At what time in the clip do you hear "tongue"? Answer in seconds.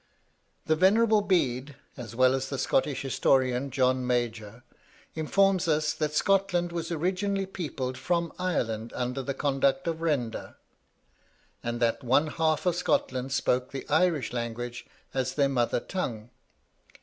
15.79-16.31